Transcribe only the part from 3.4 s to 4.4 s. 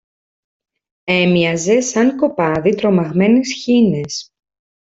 χήνες.